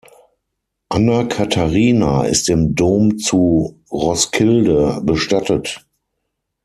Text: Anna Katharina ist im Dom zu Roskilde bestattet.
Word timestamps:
Anna 0.89 1.25
Katharina 1.25 2.23
ist 2.23 2.49
im 2.49 2.73
Dom 2.73 3.19
zu 3.19 3.79
Roskilde 3.91 4.99
bestattet. 5.03 5.85